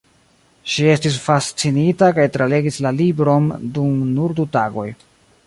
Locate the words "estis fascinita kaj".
0.93-2.25